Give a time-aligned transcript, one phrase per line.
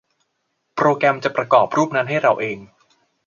[0.75, 2.57] โปรแกรมจะประกอบรูปนั้นให้เราเอง!